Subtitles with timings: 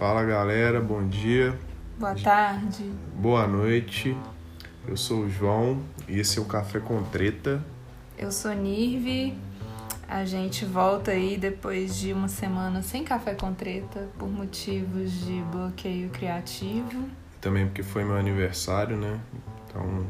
[0.00, 1.54] Fala galera, bom dia,
[1.98, 2.90] Boa tarde.
[3.16, 4.16] boa noite.
[4.88, 7.62] Eu sou o João e esse é o Café com Treta.
[8.16, 9.36] Eu sou Nirvi.
[10.08, 15.42] A gente volta aí depois de uma semana sem café com treta por motivos de
[15.52, 17.04] bloqueio criativo.
[17.38, 19.20] Também porque foi meu aniversário, né?
[19.66, 20.06] Então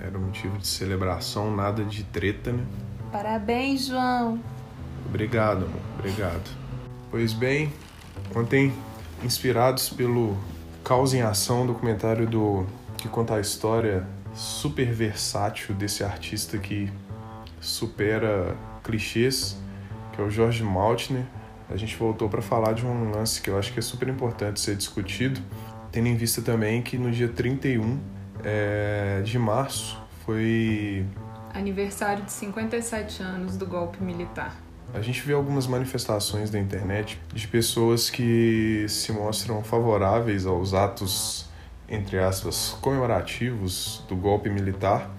[0.00, 2.64] era um motivo de celebração, nada de treta, né?
[3.12, 4.40] Parabéns, João.
[5.04, 6.50] Obrigado, amor, obrigado.
[7.10, 7.70] Pois bem,
[8.34, 8.72] ontem,
[9.22, 10.36] inspirados pelo
[10.84, 12.66] Causa em Ação, documentário do
[12.96, 16.90] que conta a história super versátil desse artista que
[17.60, 19.56] supera clichês,
[20.12, 21.24] que é o George Maltner.
[21.68, 24.60] A gente voltou para falar de um lance que eu acho que é super importante
[24.60, 25.40] ser discutido,
[25.90, 27.98] tendo em vista também que no dia 31
[28.44, 31.04] é, de março foi
[31.56, 34.54] Aniversário de 57 anos do golpe militar.
[34.94, 41.46] A gente vê algumas manifestações da internet de pessoas que se mostram favoráveis aos atos,
[41.88, 45.10] entre aspas, comemorativos do golpe militar.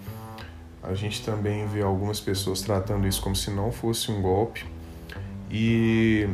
[0.82, 4.66] A gente também vê algumas pessoas tratando isso como se não fosse um golpe.
[5.52, 6.28] E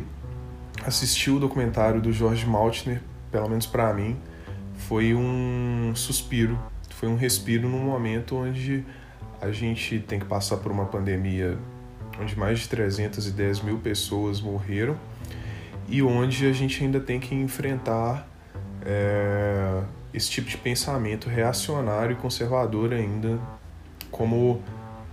[0.86, 4.16] assistir o documentário do George Maltner, pelo menos para mim,
[4.76, 6.58] foi um suspiro,
[6.90, 8.84] foi um respiro num momento onde
[9.40, 11.58] a gente tem que passar por uma pandemia
[12.20, 14.96] onde mais de 310 mil pessoas morreram
[15.88, 18.28] e onde a gente ainda tem que enfrentar
[18.84, 23.38] é, esse tipo de pensamento reacionário e conservador ainda
[24.10, 24.62] como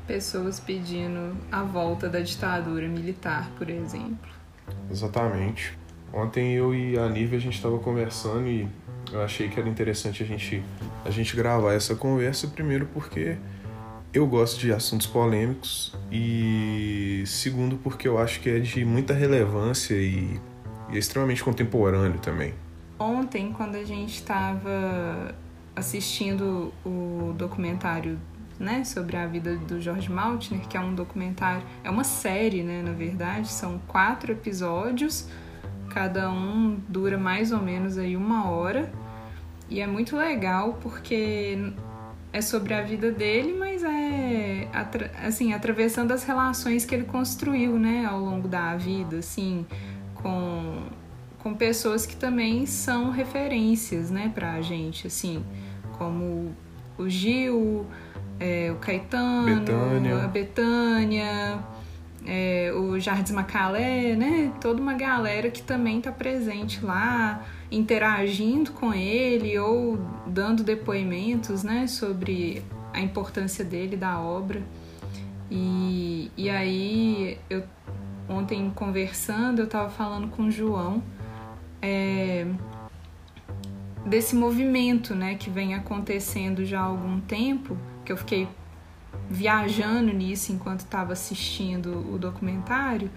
[0.07, 4.29] Pessoas pedindo a volta da ditadura militar, por exemplo.
[4.89, 5.77] exatamente
[6.13, 8.67] ontem eu e a Nívia a gente estava conversando e
[9.11, 10.63] eu achei que era interessante a gente
[11.05, 13.37] a gente gravar essa conversa primeiro porque
[14.13, 19.95] eu gosto de assuntos polêmicos e segundo porque eu acho que é de muita relevância
[19.95, 20.39] e,
[20.89, 22.53] e é extremamente contemporâneo também.
[22.99, 25.33] Ontem, quando a gente estava
[25.75, 28.19] assistindo o documentário
[28.59, 32.83] né, sobre a vida do George Maltner, que é um documentário, é uma série, né,
[32.83, 35.27] na verdade, são quatro episódios,
[35.89, 38.91] cada um dura mais ou menos aí uma hora,
[39.67, 41.73] e é muito legal porque
[42.33, 44.67] é sobre a vida dele, mas é
[45.25, 49.65] assim, atravessando as relações que ele construiu, né, ao longo da vida, assim,
[50.15, 50.83] com
[51.39, 55.43] com pessoas que também são referências, né, pra gente, assim,
[55.97, 56.55] como
[56.99, 57.87] o Gil,
[58.39, 60.23] é, o Caetano, Betânia.
[60.23, 61.59] a Betânia,
[62.25, 68.93] é, o Jardim Macalé, né, toda uma galera que também tá presente lá, interagindo com
[68.93, 74.61] ele ou dando depoimentos, né, sobre a importância dele, da obra.
[75.49, 77.63] E, e aí, eu
[78.29, 81.03] ontem conversando, eu tava falando com o João
[81.81, 82.45] é,
[84.05, 88.47] desse movimento, né, que vem acontecendo já há algum tempo, que eu fiquei
[89.31, 93.09] viajando nisso enquanto estava assistindo o documentário,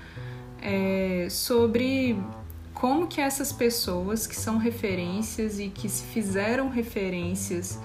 [0.62, 2.18] é, sobre
[2.72, 7.80] como que essas pessoas que são referências e que se fizeram referências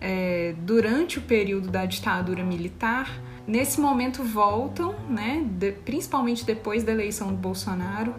[0.00, 3.10] é, durante o período da ditadura militar,
[3.46, 8.14] nesse momento voltam, né, de, principalmente depois da eleição do Bolsonaro,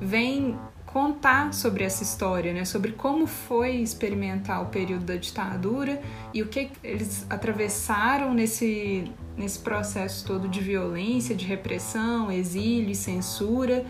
[0.00, 0.56] vem
[0.92, 6.00] contar sobre essa história, né, sobre como foi experimentar o período da ditadura
[6.32, 12.94] e o que eles atravessaram nesse, nesse processo todo de violência, de repressão, exílio e
[12.94, 13.84] censura,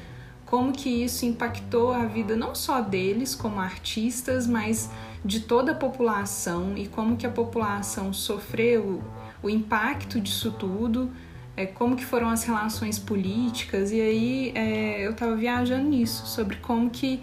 [0.45, 4.91] como que isso impactou a vida não só deles como artistas, mas
[5.25, 9.03] de toda a população e como que a população sofreu
[9.43, 11.13] o impacto disso tudo,
[11.59, 16.57] é, como que foram as relações políticas e aí é, eu estava viajando nisso sobre
[16.59, 17.21] como que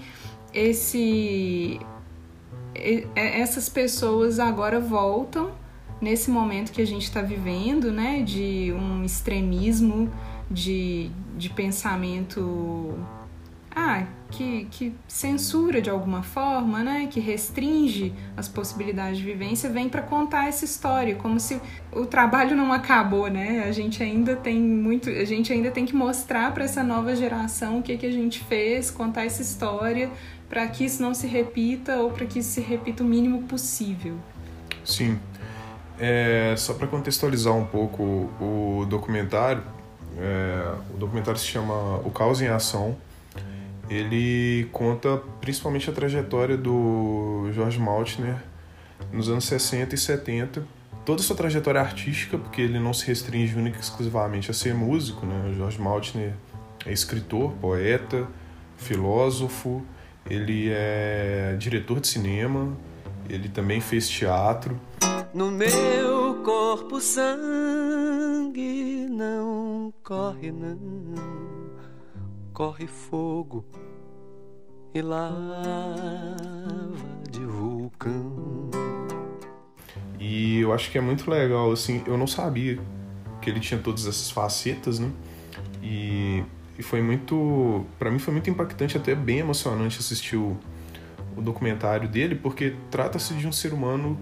[0.54, 1.80] esse
[3.16, 5.52] essas pessoas agora voltam
[6.02, 10.12] nesse momento que a gente está vivendo, né, de um extremismo
[10.52, 12.94] de, de pensamento
[13.76, 19.90] ah, que, que censura de alguma forma, né, que restringe as possibilidades de vivência, vem
[19.90, 21.60] para contar essa história, como se
[21.92, 23.66] o trabalho não acabou, né?
[23.68, 27.80] A gente ainda tem muito, a gente ainda tem que mostrar para essa nova geração
[27.80, 30.10] o que que a gente fez, contar essa história
[30.48, 34.16] para que isso não se repita ou para que isso se repita o mínimo possível.
[34.86, 35.20] Sim.
[36.00, 39.64] É, só para contextualizar um pouco o documentário,
[40.18, 42.96] é, o documentário se chama O Caos em Ação
[43.90, 48.38] ele conta principalmente a trajetória do George Maltner
[49.12, 50.64] nos anos 60 e 70,
[51.06, 54.74] toda a sua trajetória artística, porque ele não se restringe única e exclusivamente a ser
[54.74, 55.50] músico, né?
[55.50, 56.34] O George Maltner
[56.86, 58.28] é escritor, poeta,
[58.78, 59.86] filósofo
[60.30, 62.76] ele é diretor de cinema,
[63.30, 64.80] ele também fez teatro.
[65.34, 70.76] No meu corpo sangue não corre não,
[72.56, 73.66] corre fogo
[74.94, 76.38] e lava
[77.30, 78.70] de vulcão.
[80.18, 82.80] E eu acho que é muito legal, assim, eu não sabia
[83.42, 85.12] que ele tinha todas essas facetas, né?
[85.84, 86.46] E,
[86.80, 90.58] e foi muito, para mim foi muito impactante, até bem emocionante assistir o,
[91.36, 94.18] o documentário dele, porque trata-se de um ser humano,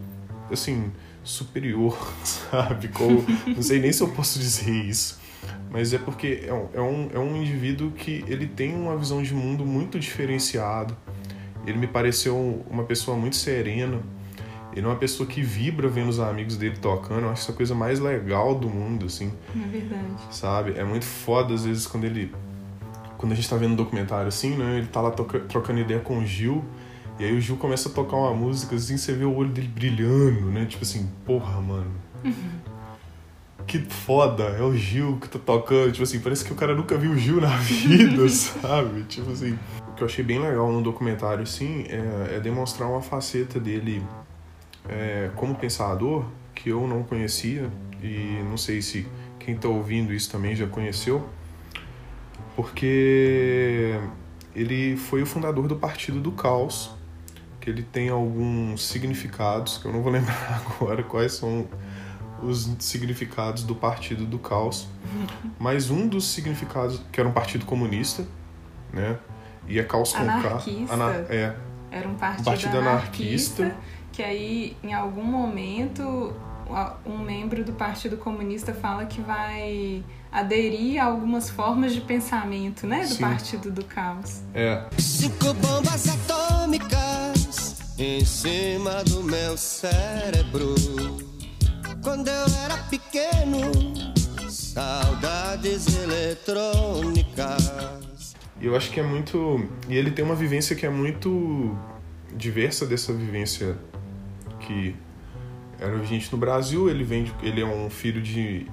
[0.51, 0.91] assim,
[1.23, 1.95] superior,
[2.25, 2.87] sabe?
[2.87, 5.21] Como, não sei nem se eu posso dizer isso,
[5.69, 9.21] mas é porque é um, é, um, é um indivíduo que ele tem uma visão
[9.21, 10.95] de mundo muito diferenciado.
[11.65, 14.01] Ele me pareceu uma pessoa muito serena,
[14.75, 17.21] ele é uma pessoa que vibra vendo os amigos dele tocando.
[17.21, 19.31] Eu acho essa coisa mais legal do mundo, assim.
[19.55, 20.03] É verdade.
[20.31, 20.73] Sabe?
[20.77, 22.33] É muito foda, às vezes, quando ele.
[23.17, 24.79] Quando a gente tá vendo um documentário assim, né?
[24.79, 26.63] Ele tá lá trocando ideia com o Gil.
[27.19, 29.67] E aí o Gil começa a tocar uma música, assim, você vê o olho dele
[29.67, 30.65] brilhando, né?
[30.65, 31.91] Tipo assim, porra, mano.
[32.23, 32.33] Uhum.
[33.73, 35.91] Que foda, é o Gil que tá tocando.
[35.91, 39.01] Tipo assim, parece que o cara nunca viu o Gil na vida, sabe?
[39.05, 39.57] Tipo assim.
[39.87, 44.03] O que eu achei bem legal no documentário, assim, é, é demonstrar uma faceta dele
[44.87, 46.23] é, como pensador
[46.53, 47.67] que eu não conhecia
[47.99, 49.07] e não sei se
[49.39, 51.27] quem está ouvindo isso também já conheceu,
[52.55, 53.99] porque
[54.55, 56.91] ele foi o fundador do Partido do Caos,
[57.59, 61.67] que ele tem alguns significados que eu não vou lembrar agora quais são
[62.45, 64.87] os significados do Partido do Caos,
[65.59, 68.25] mas um dos significados que era um partido comunista,
[68.91, 69.17] né?
[69.67, 70.63] E é caos com K.
[70.89, 71.55] Ana, é,
[71.89, 76.33] era um partido, um partido anarquista, anarquista que aí em algum momento
[77.05, 83.01] um membro do Partido Comunista fala que vai aderir a algumas formas de pensamento, né,
[83.01, 83.21] do Sim.
[83.21, 84.41] Partido do Caos.
[84.53, 84.85] É.
[84.97, 91.32] Cinco bombas atômicas em cima do meu cérebro.
[92.03, 93.71] Quando eu era pequeno,
[94.49, 97.63] saudades eletrônicas.
[98.59, 99.65] E eu acho que é muito.
[99.87, 101.75] E ele tem uma vivência que é muito
[102.35, 103.77] diversa dessa vivência
[104.59, 104.95] que
[105.79, 108.65] era gente no Brasil, ele vem, de, ele é um filho de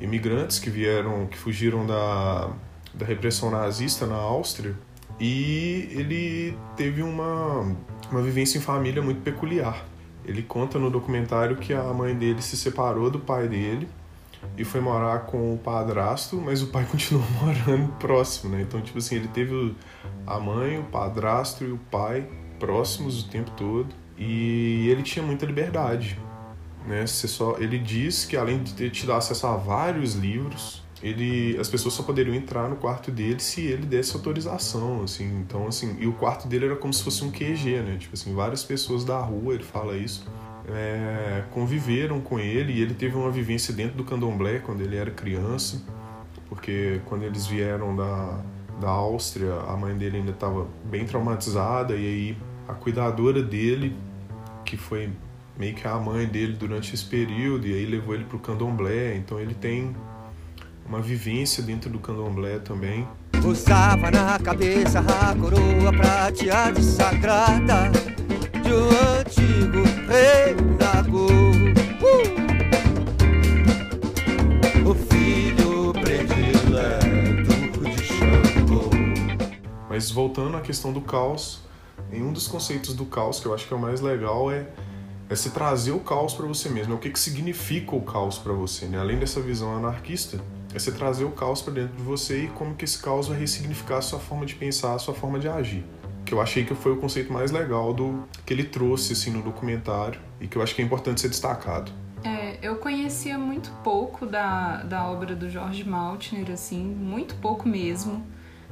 [0.00, 2.50] imigrantes que vieram, que fugiram da,
[2.94, 4.74] da repressão nazista na Áustria
[5.18, 7.76] e ele teve uma,
[8.10, 9.84] uma vivência em família muito peculiar.
[10.24, 13.88] Ele conta no documentário que a mãe dele se separou do pai dele
[14.56, 18.62] e foi morar com o padrasto, mas o pai continuou morando próximo, né?
[18.62, 19.74] Então, tipo assim, ele teve
[20.26, 22.28] a mãe, o padrasto e o pai
[22.58, 23.88] próximos o tempo todo.
[24.16, 26.18] E ele tinha muita liberdade.
[26.86, 27.06] Né?
[27.06, 31.68] Você só, ele diz que além de te dar acesso a vários livros, ele, as
[31.68, 35.40] pessoas só poderiam entrar no quarto dele se ele desse autorização, assim.
[35.40, 37.96] Então, assim, e o quarto dele era como se fosse um QG, né?
[37.98, 40.26] Tipo assim, várias pessoas da rua, ele fala isso,
[40.68, 45.10] é, conviveram com ele e ele teve uma vivência dentro do candomblé quando ele era
[45.10, 45.82] criança,
[46.48, 48.40] porque quando eles vieram da,
[48.80, 52.38] da Áustria, a mãe dele ainda estava bem traumatizada e aí
[52.68, 53.96] a cuidadora dele
[54.64, 55.10] que foi
[55.58, 59.16] meio que a mãe dele durante esse período e aí levou ele para o candomblé.
[59.16, 59.94] Então ele tem
[60.90, 63.06] uma vivência dentro do candomblé também.
[63.46, 67.92] Usava na cabeça a coroa prateada sagrada
[68.60, 71.28] de um antigo rei Lago.
[72.02, 72.50] Uh!
[74.90, 77.54] O filho predileto
[77.88, 78.90] de Xangô.
[79.88, 81.60] Mas voltando à questão do caos,
[82.12, 84.66] em um dos conceitos do caos que eu acho que é o mais legal é,
[85.28, 86.94] é se trazer o caos para você mesmo.
[86.94, 88.98] É o que, que significa o caos para você, né?
[88.98, 90.40] Além dessa visão anarquista,
[90.74, 93.38] é você trazer o caos para dentro de você e como que esse caos vai
[93.38, 95.84] ressignificar a sua forma de pensar, a sua forma de agir.
[96.24, 99.42] Que eu achei que foi o conceito mais legal do que ele trouxe assim no
[99.42, 101.90] documentário e que eu acho que é importante ser destacado.
[102.22, 108.24] É, eu conhecia muito pouco da, da obra do George Maltner, assim, muito pouco mesmo.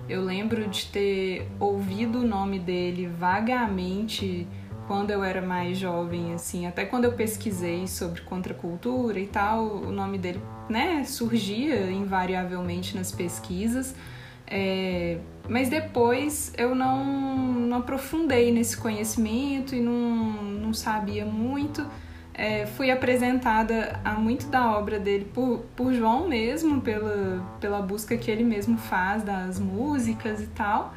[0.09, 4.47] Eu lembro de ter ouvido o nome dele vagamente
[4.89, 9.93] quando eu era mais jovem, assim, até quando eu pesquisei sobre contracultura e tal, o
[9.93, 13.95] nome dele, né, surgia invariavelmente nas pesquisas.
[14.51, 15.19] É,
[15.49, 21.87] mas depois eu não, não aprofundei nesse conhecimento e não, não sabia muito
[22.39, 28.17] é, fui apresentada a muito da obra dele por, por João mesmo, pela, pela busca
[28.17, 30.95] que ele mesmo faz das músicas e tal.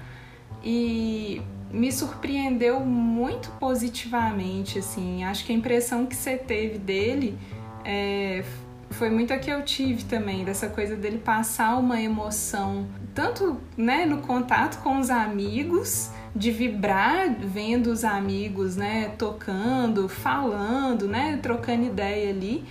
[0.64, 1.42] E
[1.72, 5.24] me surpreendeu muito positivamente, assim.
[5.24, 7.38] Acho que a impressão que você teve dele
[7.84, 8.44] é,
[8.92, 14.06] foi muito a que eu tive também, dessa coisa dele passar uma emoção, tanto né,
[14.06, 21.86] no contato com os amigos, de vibrar vendo os amigos, né, tocando, falando, né, trocando
[21.86, 22.64] ideia ali,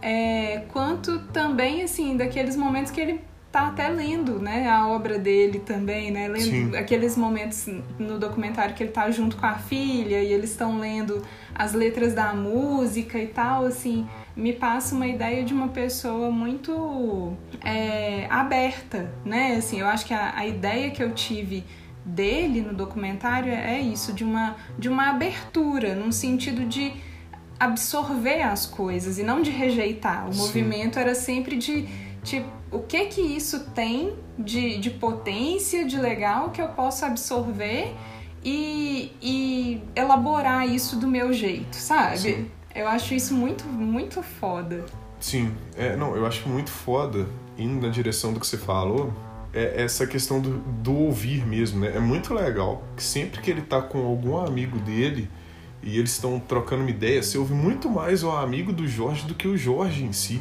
[0.00, 5.58] é, quanto também, assim, daqueles momentos que ele tá até lendo, né, a obra dele
[5.60, 6.76] também, né, lendo Sim.
[6.76, 7.66] aqueles momentos
[7.98, 11.22] no documentário que ele tá junto com a filha e eles estão lendo
[11.54, 17.32] as letras da música e tal, assim, me passa uma ideia de uma pessoa muito
[17.64, 21.64] é, aberta, né, assim, eu acho que a, a ideia que eu tive
[22.04, 26.92] dele no documentário é isso, de uma, de uma abertura, num sentido de
[27.58, 30.28] absorver as coisas e não de rejeitar.
[30.28, 30.38] O Sim.
[30.38, 31.88] movimento era sempre de,
[32.22, 37.94] de o que que isso tem de, de potência, de legal que eu posso absorver
[38.44, 42.18] e, e elaborar isso do meu jeito, sabe?
[42.18, 42.50] Sim.
[42.74, 44.84] Eu acho isso muito, muito foda.
[45.18, 49.12] Sim, é, não, eu acho muito foda, indo na direção do que você falou,
[49.52, 51.92] é essa questão do, do ouvir mesmo, né?
[51.96, 55.28] É muito legal que sempre que ele tá com algum amigo dele
[55.82, 59.34] e eles estão trocando uma ideia, você ouve muito mais o amigo do Jorge do
[59.34, 60.40] que o Jorge em si.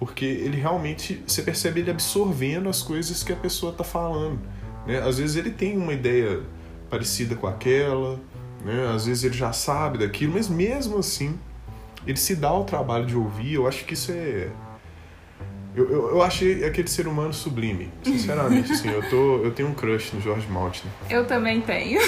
[0.00, 4.40] Porque ele realmente, você percebe ele absorvendo as coisas que a pessoa tá falando,
[4.86, 4.98] né?
[4.98, 6.40] Às vezes ele tem uma ideia
[6.88, 8.18] parecida com aquela,
[8.64, 8.90] né?
[8.94, 11.38] Às vezes ele já sabe daquilo, mas mesmo assim,
[12.06, 14.48] ele se dá o trabalho de ouvir, eu acho que isso é.
[15.76, 18.72] Eu, eu, eu achei aquele ser humano sublime, sinceramente.
[18.72, 20.88] assim, eu, tô, eu tenho um crush no George Martin.
[21.10, 22.00] Eu também tenho.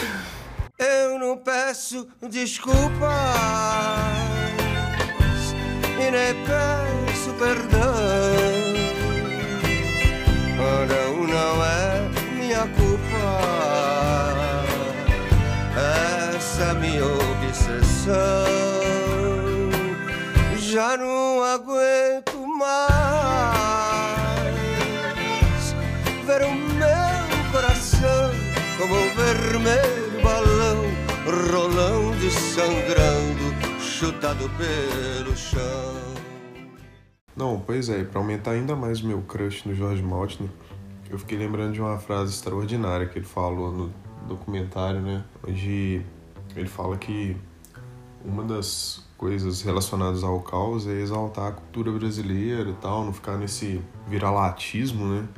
[0.78, 3.12] Eu não peço desculpas
[6.00, 6.91] e nem peço
[7.30, 7.94] perdão.
[10.88, 13.24] Não, não é minha culpa.
[16.34, 18.12] Essa minha obsessão.
[20.58, 22.94] Já não aguento mais
[26.26, 28.30] ver o meu coração
[28.78, 31.02] como um vermelho balão
[31.52, 36.11] rolando e sangrando, chutado pelo chão.
[37.34, 40.50] Não, pois é, pra aumentar ainda mais o meu crush no George Martin,
[41.08, 43.92] eu fiquei lembrando de uma frase extraordinária que ele falou no
[44.28, 45.24] documentário, né?
[45.46, 46.02] Onde
[46.54, 47.36] ele fala que
[48.24, 53.36] uma das coisas relacionadas ao caos é exaltar a cultura brasileira e tal, não ficar
[53.36, 55.28] nesse viralatismo, né?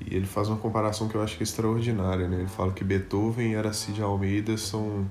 [0.00, 2.38] E ele faz uma comparação que eu acho que é extraordinária, né?
[2.38, 5.08] Ele fala que Beethoven e Aracide Almeida são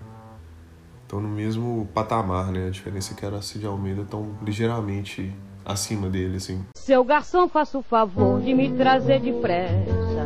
[1.04, 2.68] estão no mesmo patamar, né?
[2.68, 5.34] A diferença é que Aracide Almeida estão ligeiramente
[5.72, 6.64] acima dele, assim.
[6.76, 10.22] Seu garçom, faça o favor de me trazer depressa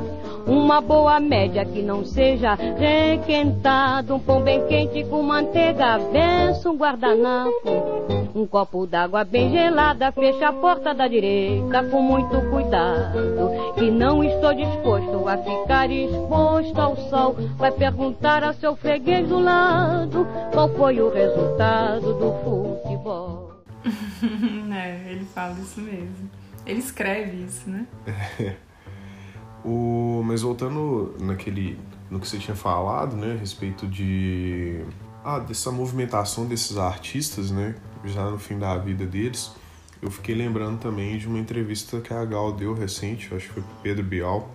[0.48, 6.78] uma boa média que não seja requentado, um pão bem quente com manteiga, benção, um
[6.78, 7.70] guardanapo,
[8.36, 14.24] um copo d'água bem gelada, fecha a porta da direita com muito cuidado, que não
[14.24, 17.36] estou disposto a ficar exposto ao sol.
[17.58, 23.35] Vai perguntar a seu freguês do lado qual foi o resultado do futebol.
[24.74, 26.30] é, ele fala isso mesmo.
[26.66, 27.88] Ele escreve isso, né?
[29.68, 31.80] O, mas voltando naquele,
[32.12, 34.86] no que você tinha falado, né, a respeito de
[35.24, 39.52] ah, dessa movimentação desses artistas, né, já no fim da vida deles,
[40.04, 43.64] eu fiquei lembrando também de uma entrevista que a Gal deu recente, acho que foi
[43.82, 44.52] Pedro Bial,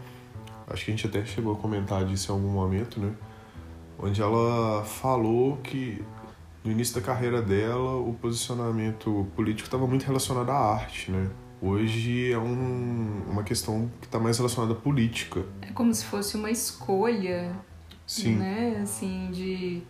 [0.69, 3.13] acho que a gente até chegou a comentar disso em algum momento, né,
[3.99, 6.05] onde ela falou que
[6.65, 12.33] no início da carreira dela o posicionamento político estava muito relacionado à arte, né, hoje
[12.33, 15.45] é um, uma questão que está mais relacionada à política.
[15.61, 17.55] É como se fosse uma escolha,
[18.07, 18.37] Sim.
[18.37, 18.81] né?
[18.83, 19.83] Assim, de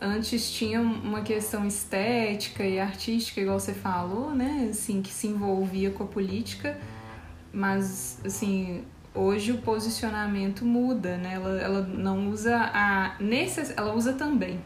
[0.00, 4.68] antes tinha uma questão estética e artística, igual você falou, né?
[4.70, 6.78] Assim, que se envolvia com a política,
[7.52, 8.84] mas assim,
[9.14, 11.34] hoje o posicionamento muda, né?
[11.34, 13.74] Ela, ela não usa a necess...
[13.76, 14.60] ela usa também,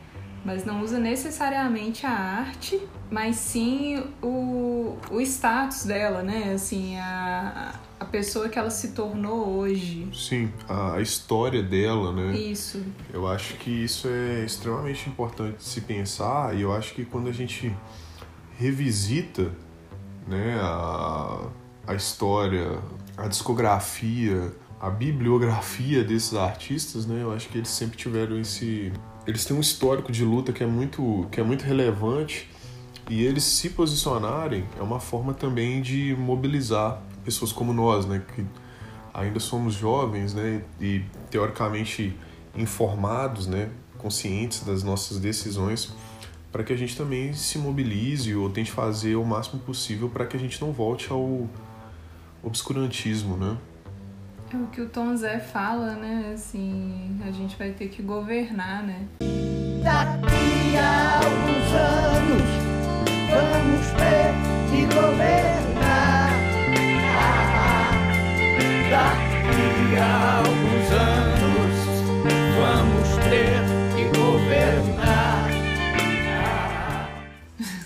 [0.45, 2.81] mas não usa necessariamente a arte,
[3.11, 6.53] mas sim o, o status dela, né?
[6.55, 10.09] Assim, a, a pessoa que ela se tornou hoje.
[10.13, 12.37] Sim, a, a história dela, né?
[12.37, 12.83] Isso.
[13.13, 17.33] Eu acho que isso é extremamente importante se pensar e eu acho que quando a
[17.33, 17.73] gente
[18.59, 19.53] revisita
[20.27, 21.49] né, a,
[21.87, 22.79] a história,
[23.17, 28.93] a discografia, a bibliografia desses artistas, né, eu acho que eles sempre tiveram esse
[29.27, 32.49] eles têm um histórico de luta que é muito que é muito relevante
[33.09, 38.45] e eles se posicionarem é uma forma também de mobilizar pessoas como nós, né, que
[39.13, 42.17] ainda somos jovens, né, e teoricamente
[42.55, 45.93] informados, né, conscientes das nossas decisões,
[46.51, 50.37] para que a gente também se mobilize ou tente fazer o máximo possível para que
[50.37, 51.49] a gente não volte ao
[52.43, 53.57] obscurantismo, né?
[54.55, 56.33] É o que o Tom Zé fala, né?
[56.35, 59.07] Assim, a gente vai ter que governar, né?
[59.83, 62.43] Daqui a alguns anos
[63.31, 64.35] vamos ter
[64.71, 66.33] que governar.
[68.91, 71.75] Daqui a alguns anos
[72.59, 73.65] vamos ter
[73.97, 75.49] que governar.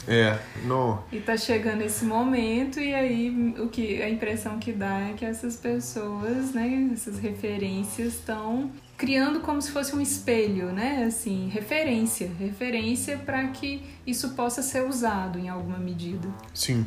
[0.08, 1.02] É, não.
[1.10, 5.24] E tá chegando esse momento e aí o que a impressão que dá é que
[5.24, 11.04] essas pessoas, né, essas referências estão criando como se fosse um espelho, né?
[11.04, 16.28] Assim, referência, referência para que isso possa ser usado em alguma medida.
[16.54, 16.86] Sim.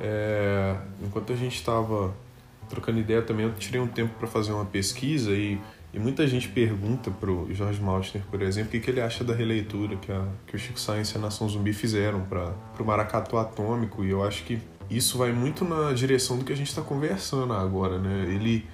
[0.00, 2.14] É, enquanto a gente estava
[2.70, 5.60] trocando ideia também, eu tirei um tempo para fazer uma pesquisa e,
[5.92, 9.34] e muita gente pergunta pro Jorge Maltner, por exemplo, o que, que ele acha da
[9.34, 13.36] releitura que, a, que o Chico Science e a Nação Zumbi fizeram para o Maracatu
[13.36, 14.04] Atômico.
[14.04, 17.52] E eu acho que isso vai muito na direção do que a gente está conversando
[17.52, 18.24] agora, né?
[18.28, 18.64] Ele,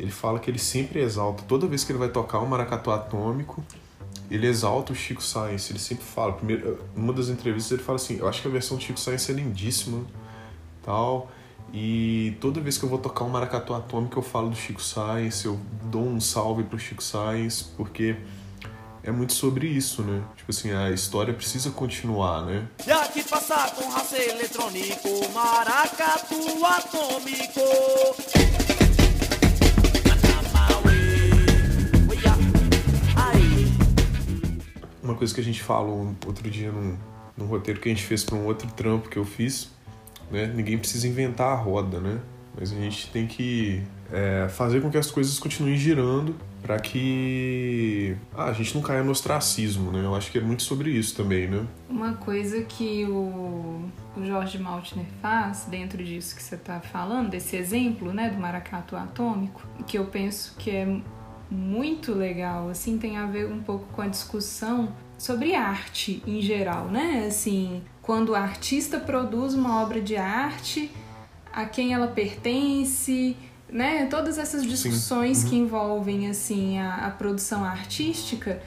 [0.00, 3.62] ele fala que ele sempre exalta, toda vez que ele vai tocar um maracatu atômico,
[4.28, 8.18] ele exalta o Chico Science, ele sempre fala, primeiro, numa das entrevistas ele fala assim,
[8.18, 10.04] eu acho que a versão do Chico Science é lindíssima,
[10.82, 11.30] tal,
[11.72, 15.44] e toda vez que eu vou tocar um maracatu atômico eu falo do Chico Science,
[15.44, 18.16] eu dou um salve pro Chico Science, porque
[19.02, 20.22] é muito sobre isso, né?
[20.36, 22.66] Tipo assim, a história precisa continuar, né?
[22.86, 27.60] E aqui passar com raça eletrônico, maracatu atômico.
[35.02, 36.98] Uma coisa que a gente falou outro dia num,
[37.34, 39.70] num roteiro que a gente fez para um outro trampo que eu fiz,
[40.30, 40.46] né?
[40.54, 42.20] Ninguém precisa inventar a roda, né?
[42.58, 43.82] Mas a gente tem que
[44.12, 49.02] é, fazer com que as coisas continuem girando para que ah, a gente não caia
[49.02, 50.04] no ostracismo, né?
[50.04, 51.64] Eu acho que é muito sobre isso também, né?
[51.88, 53.84] Uma coisa que o,
[54.16, 58.96] o Jorge Maltner faz dentro disso que você está falando, desse exemplo, né, do maracatu
[58.96, 61.00] atômico, que eu penso que é
[61.50, 66.86] muito legal, assim, tem a ver um pouco com a discussão sobre arte em geral,
[66.86, 67.26] né?
[67.26, 70.90] Assim, quando o artista produz uma obra de arte,
[71.52, 73.36] a quem ela pertence,
[73.68, 74.06] né?
[74.06, 78.62] Todas essas discussões que envolvem assim a, a produção artística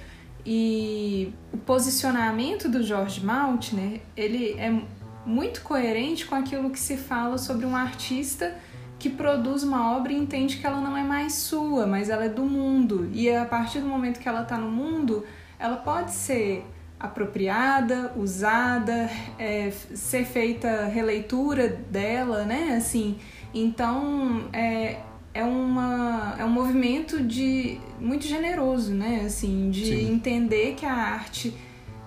[0.46, 4.80] e o posicionamento do George Maltner, ele é
[5.26, 8.56] muito coerente com aquilo que se fala sobre um artista
[9.00, 12.30] que produz uma obra e entende que ela não é mais sua, mas ela é
[12.30, 13.10] do mundo.
[13.12, 15.26] E a partir do momento que ela está no mundo,
[15.58, 16.64] ela pode ser
[17.02, 19.10] apropriada, usada,
[19.40, 22.76] é, ser feita releitura dela, né?
[22.78, 23.18] Assim,
[23.54, 25.00] então é,
[25.34, 29.24] é, uma, é um movimento de muito generoso, né?
[29.26, 30.14] Assim, de Sim.
[30.14, 31.54] entender que a arte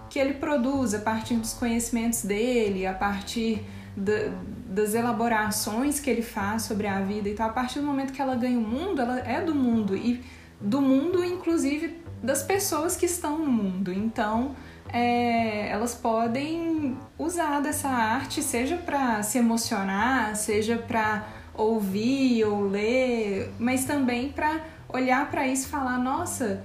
[0.09, 3.65] que ele produz a partir dos conhecimentos dele, a partir
[3.97, 4.31] da-
[4.69, 8.23] das elaborações que ele faz sobre a vida e tal, a partir do momento que
[8.23, 10.23] ela ganha o mundo, ela é do mundo e
[10.61, 13.93] do mundo, inclusive das pessoas que estão no mundo.
[13.93, 14.55] Então,
[14.95, 23.53] é, elas podem usar dessa arte, seja para se emocionar, seja para ouvir ou ler,
[23.59, 26.65] mas também para olhar para isso e falar: nossa,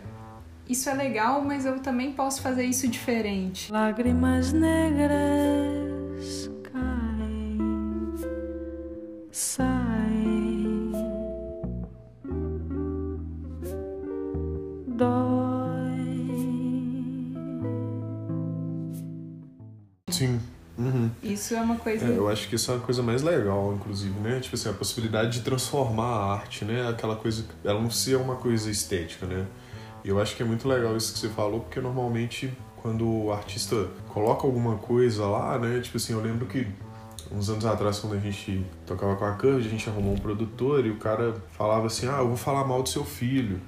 [0.67, 3.71] isso é legal, mas eu também posso fazer isso diferente.
[3.71, 8.13] Lágrimas negras caem,
[21.49, 22.05] Isso é uma coisa.
[22.05, 24.39] É, eu acho que isso é a coisa mais legal, inclusive, né?
[24.39, 26.87] Tipo assim, a possibilidade de transformar a arte, né?
[26.87, 29.47] Aquela coisa, ela não ser uma coisa estética, né?
[30.05, 33.33] E eu acho que é muito legal isso que você falou, porque normalmente quando o
[33.33, 35.79] artista coloca alguma coisa lá, né?
[35.79, 36.67] Tipo assim, eu lembro que
[37.31, 40.85] uns anos atrás, quando a gente tocava com a Curve, a gente arrumou um produtor
[40.85, 43.59] e o cara falava assim, ah, eu vou falar mal do seu filho.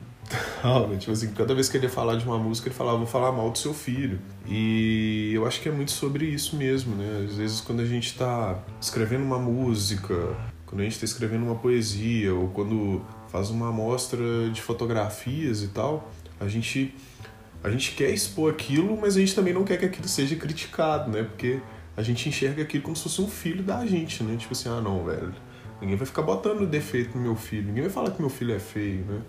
[0.61, 0.97] Tal, né?
[0.97, 3.31] Tipo assim, cada vez que ele ia falar de uma música, ele falava, vou falar
[3.31, 4.19] mal do seu filho.
[4.47, 7.25] E eu acho que é muito sobre isso mesmo, né?
[7.27, 10.35] Às vezes quando a gente tá escrevendo uma música,
[10.67, 15.69] quando a gente tá escrevendo uma poesia, ou quando faz uma amostra de fotografias e
[15.69, 16.93] tal, a gente
[17.63, 21.11] a gente quer expor aquilo, mas a gente também não quer que aquilo seja criticado,
[21.11, 21.23] né?
[21.23, 21.59] Porque
[21.95, 24.35] a gente enxerga aquilo como se fosse um filho da gente, né?
[24.37, 25.33] Tipo assim, ah não, velho,
[25.79, 28.59] ninguém vai ficar botando defeito no meu filho, ninguém vai falar que meu filho é
[28.59, 29.21] feio, né?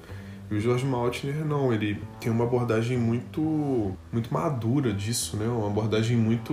[0.52, 5.46] E o George Maltner não, ele tem uma abordagem muito muito madura disso, né?
[5.46, 6.52] Uma abordagem muito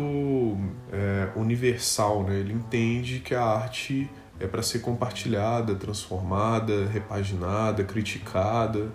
[0.90, 2.40] é, universal, né?
[2.40, 4.10] Ele entende que a arte
[4.40, 8.90] é para ser compartilhada, transformada, repaginada, criticada.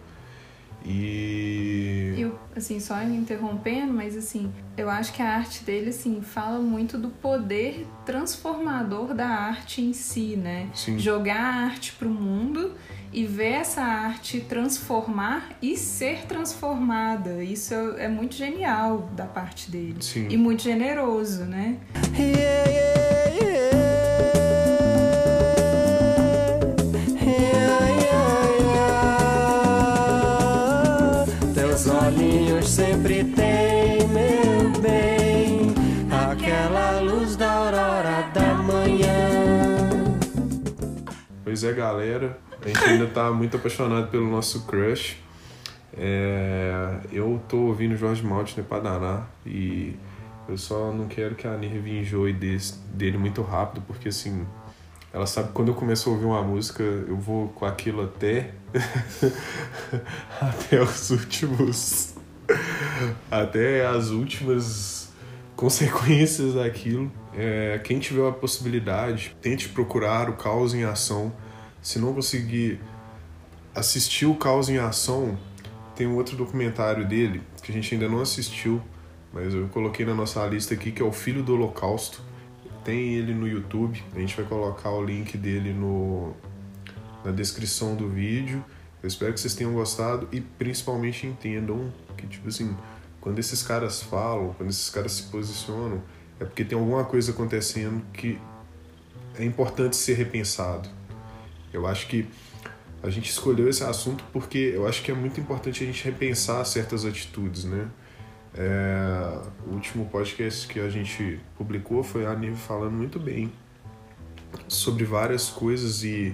[0.86, 6.22] E Eu, assim, só me interrompendo, mas assim, eu acho que a arte dele, assim,
[6.22, 10.70] fala muito do poder transformador da arte em si, né?
[10.74, 10.98] Sim.
[10.98, 12.72] Jogar a arte pro mundo
[13.14, 17.44] e ver essa arte transformar e ser transformada.
[17.44, 19.98] Isso é muito genial da parte dele.
[20.00, 20.26] Sim.
[20.28, 21.76] E muito generoso, né?
[22.18, 22.94] Yeah, yeah,
[23.40, 23.54] yeah.
[27.22, 28.46] Yeah, yeah,
[31.14, 31.54] yeah.
[31.54, 35.72] Teus olhinhos sempre têm, meu bem,
[36.10, 39.14] aquela luz da aurora da manhã.
[41.44, 42.42] Pois é, galera.
[42.64, 45.18] A gente ainda tá muito apaixonado pelo nosso crush.
[45.96, 49.94] É, eu tô ouvindo Jorge Maltner pra danar e
[50.48, 54.46] eu só não quero que a Nirve enjoe desse, dele muito rápido, porque assim,
[55.12, 58.50] ela sabe que quando eu começo a ouvir uma música, eu vou com aquilo até
[60.40, 62.14] até os últimos
[63.30, 65.12] até as últimas
[65.54, 67.12] consequências daquilo.
[67.36, 71.32] É, quem tiver a possibilidade, tente procurar o Caos em Ação.
[71.84, 72.80] Se não conseguir
[73.74, 75.38] assistir o Caos em Ação,
[75.94, 78.80] tem um outro documentário dele que a gente ainda não assistiu,
[79.30, 82.22] mas eu coloquei na nossa lista aqui, que é o Filho do Holocausto.
[82.82, 86.32] Tem ele no YouTube, a gente vai colocar o link dele no,
[87.22, 88.64] na descrição do vídeo.
[89.02, 92.74] Eu espero que vocês tenham gostado e principalmente entendam que, tipo assim,
[93.20, 96.00] quando esses caras falam, quando esses caras se posicionam,
[96.40, 98.38] é porque tem alguma coisa acontecendo que
[99.38, 100.88] é importante ser repensado.
[101.74, 102.26] Eu acho que
[103.02, 106.64] a gente escolheu esse assunto porque eu acho que é muito importante a gente repensar
[106.64, 107.88] certas atitudes, né?
[108.56, 113.52] É, o último podcast que a gente publicou foi a Nive falando muito bem
[114.68, 116.32] sobre várias coisas e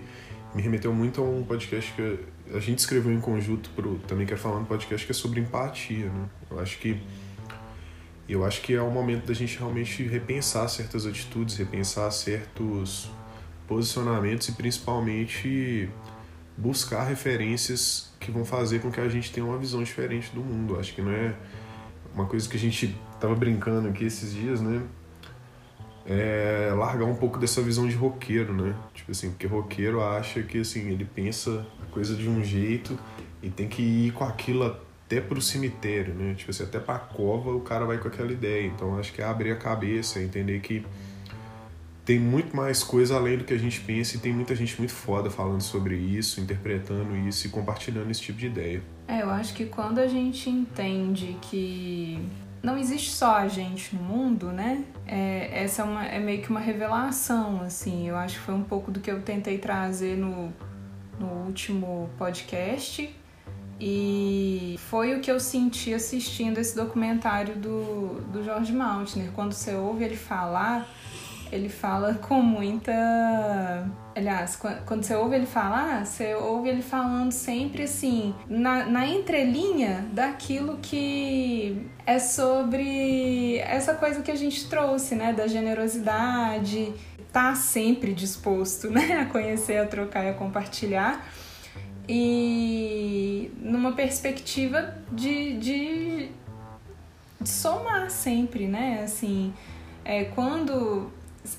[0.55, 2.19] me remeteu muito a um podcast que
[2.55, 6.11] a gente escreveu em conjunto pro também quero falar um podcast que é sobre empatia,
[6.11, 6.29] né?
[6.51, 7.01] Eu acho que
[8.29, 13.11] eu acho que é o momento da gente realmente repensar certas atitudes, repensar certos
[13.71, 15.89] posicionamentos e principalmente
[16.57, 20.77] buscar referências que vão fazer com que a gente tenha uma visão diferente do mundo.
[20.77, 21.37] Acho que não é
[22.13, 24.83] uma coisa que a gente tava brincando aqui esses dias, né?
[26.05, 28.75] É largar um pouco dessa visão de roqueiro, né?
[28.93, 32.99] Tipo assim, porque roqueiro acha que assim, ele pensa a coisa de um jeito
[33.41, 36.35] e tem que ir com aquilo até pro cemitério, né?
[36.35, 38.67] Tipo assim, até pra cova o cara vai com aquela ideia.
[38.67, 40.85] Então acho que é abrir a cabeça, entender que
[42.05, 44.93] tem muito mais coisa além do que a gente pensa e tem muita gente muito
[44.93, 48.83] foda falando sobre isso, interpretando isso e compartilhando esse tipo de ideia.
[49.07, 52.19] É, eu acho que quando a gente entende que
[52.63, 54.85] não existe só a gente no mundo, né?
[55.07, 58.09] É, essa é, uma, é meio que uma revelação, assim.
[58.09, 60.53] Eu acho que foi um pouco do que eu tentei trazer no,
[61.19, 63.15] no último podcast.
[63.81, 69.31] E foi o que eu senti assistindo esse documentário do, do George Maltner.
[69.33, 70.87] Quando você ouve ele falar,
[71.53, 72.93] ele fala com muita.
[74.15, 80.07] Aliás, quando você ouve ele falar, você ouve ele falando sempre assim, na, na entrelinha
[80.13, 85.33] daquilo que é sobre essa coisa que a gente trouxe, né?
[85.33, 86.93] Da generosidade,
[87.33, 89.21] tá sempre disposto, né?
[89.21, 91.27] A conhecer, a trocar e a compartilhar.
[92.09, 96.29] E numa perspectiva de, de,
[97.41, 99.03] de somar sempre, né?
[99.05, 99.53] Assim,
[100.05, 101.11] é, quando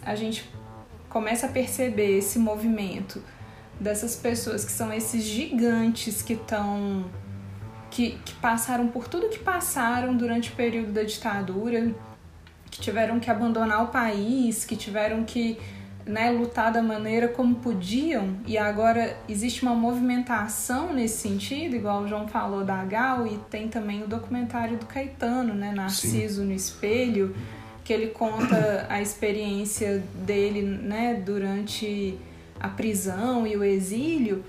[0.04, 0.50] a gente
[1.10, 3.22] começa a perceber esse movimento
[3.80, 7.06] dessas pessoas que são esses gigantes que estão
[7.90, 11.94] que, que passaram por tudo que passaram durante o período da ditadura,
[12.70, 15.60] que tiveram que abandonar o país, que tiveram que
[16.06, 22.08] né, lutar da maneira como podiam, e agora existe uma movimentação nesse sentido, igual o
[22.08, 26.48] João falou da Gal, e tem também o documentário do Caetano, né, Narciso Sim.
[26.48, 27.36] no Espelho,
[27.84, 32.18] que ele conta a experiência dele né, durante
[32.60, 34.44] a prisão e o exílio.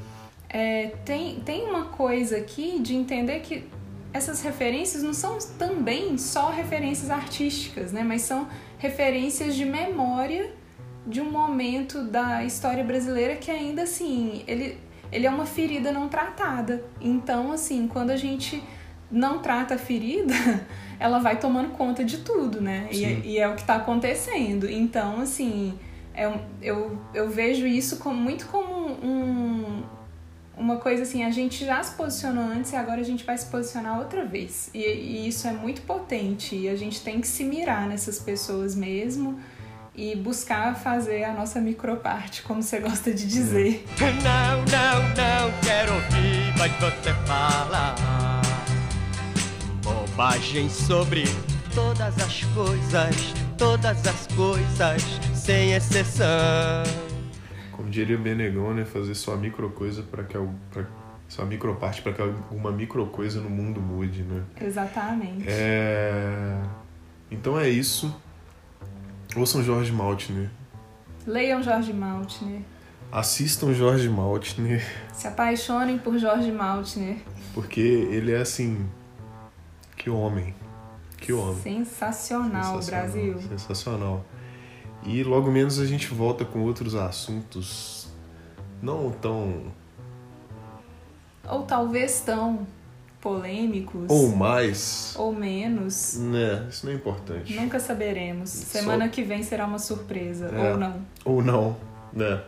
[0.49, 3.65] É, tem, tem uma coisa aqui de entender que
[4.13, 8.47] essas referências não são também só referências artísticas, né, mas são
[8.79, 10.53] referências de memória
[11.07, 14.79] de um momento da história brasileira que ainda assim, ele,
[15.11, 16.85] ele é uma ferida não tratada.
[17.01, 18.63] Então, assim, quando a gente
[19.13, 20.35] não trata a ferida,
[20.99, 22.89] ela vai tomando conta de tudo, né?
[22.91, 24.69] E, e, é o que está acontecendo.
[24.69, 25.79] Então, assim,
[26.15, 29.83] é, eu, eu vejo isso como, muito como um,
[30.57, 33.47] uma coisa assim, a gente já se posicionou antes e agora a gente vai se
[33.47, 34.71] posicionar outra vez.
[34.73, 38.75] E, e isso é muito potente e a gente tem que se mirar nessas pessoas
[38.75, 39.39] mesmo
[39.95, 43.85] e buscar fazer a nossa microparte, como você gosta de dizer.
[44.01, 48.32] Não, não, não quero ouvir, mas você fala
[50.13, 51.25] bobagem sobre
[51.75, 53.17] todas as coisas,
[53.57, 55.03] todas as coisas,
[55.35, 56.85] sem exceção.
[57.73, 58.85] Como diria Benegão, né?
[58.85, 60.37] Fazer sua micro coisa para que
[60.71, 60.85] pra,
[61.29, 64.43] sua micro parte para que alguma micro coisa no mundo mude, né?
[64.61, 65.47] Exatamente.
[65.49, 66.61] É...
[67.31, 68.15] Então é isso.
[69.35, 70.51] Ouçam Jorge Maltner.
[71.27, 72.61] Leiam Jorge Maltner.
[73.11, 77.17] Assistam Jorge Maltner, Se apaixonem por Jorge Maltner.
[77.55, 78.87] porque ele é assim.
[80.03, 80.53] Que homem.
[81.17, 81.63] Que homem.
[81.63, 83.41] Sensacional, Brasil.
[83.41, 84.25] Sensacional.
[85.05, 88.09] E logo menos a gente volta com outros assuntos
[88.83, 89.67] não tão.
[91.49, 92.67] Ou talvez tão
[93.21, 94.11] polêmicos.
[94.11, 95.15] ou mais.
[95.17, 96.17] ou menos.
[96.19, 97.55] Né, isso não é importante.
[97.55, 98.51] Nunca saberemos.
[98.51, 100.47] Semana que vem será uma surpresa.
[100.49, 100.73] É.
[100.73, 101.07] Ou não.
[101.25, 101.77] Ou não,
[102.13, 102.43] né?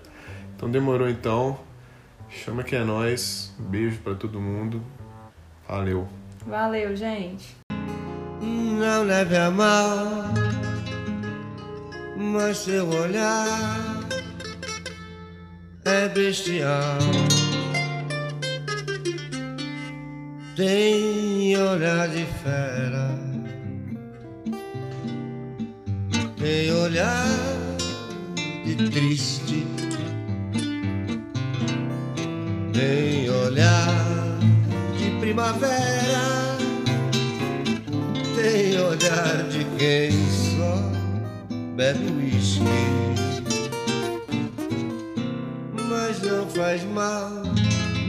[0.57, 1.57] Então demorou então.
[2.29, 3.55] Chama que é nós.
[3.61, 4.83] Beijo pra todo mundo.
[5.69, 6.09] Valeu.
[6.47, 7.57] Valeu, gente.
[8.41, 10.25] Não leve a mal,
[12.17, 14.05] mas seu olhar
[15.87, 16.99] é bestial.
[20.55, 23.19] Tem olhar de fera,
[26.37, 27.27] tem olhar
[28.65, 29.67] de triste,
[32.73, 34.14] tem olhar
[35.35, 36.57] primavera
[38.37, 40.79] tem olhar de quem só
[41.75, 42.63] bebe uísque.
[45.89, 47.31] Mas não faz mal,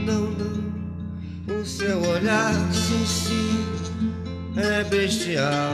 [0.04, 1.60] não, não.
[1.60, 3.66] O seu olhar, sim, sim,
[4.56, 5.72] é bestial.